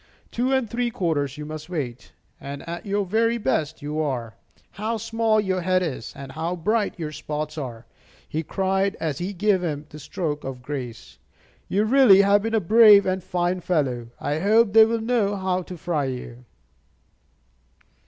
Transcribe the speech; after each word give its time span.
"Two 0.31 0.51
and 0.51 0.67
three 0.67 0.89
quarters 0.89 1.37
you 1.37 1.45
must 1.45 1.69
weigh. 1.69 1.95
And 2.39 2.67
at 2.67 2.87
your 2.87 3.05
very 3.05 3.37
best 3.37 3.83
you 3.83 3.99
are! 4.01 4.33
How 4.71 4.97
small 4.97 5.39
your 5.39 5.61
head 5.61 5.83
is! 5.83 6.11
And 6.15 6.31
how 6.31 6.55
bright 6.55 6.97
your 6.97 7.11
spots 7.11 7.55
are!" 7.55 7.85
he 8.27 8.41
cried, 8.41 8.97
as 8.99 9.19
he 9.19 9.31
gave 9.31 9.61
him 9.61 9.85
the 9.89 9.99
stroke 9.99 10.43
of 10.43 10.63
grace. 10.63 11.19
"You 11.67 11.83
really 11.83 12.21
have 12.21 12.41
been 12.41 12.55
a 12.55 12.59
brave 12.59 13.05
and 13.05 13.23
fine 13.23 13.59
fellow. 13.61 14.07
I 14.19 14.39
hope 14.39 14.73
they 14.73 14.85
will 14.85 15.01
know 15.01 15.35
how 15.35 15.61
to 15.61 15.77
fry 15.77 16.05
you." 16.05 16.45